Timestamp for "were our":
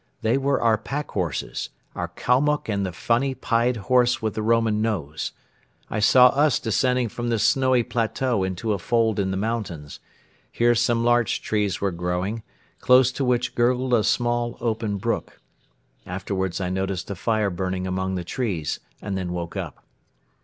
0.35-0.79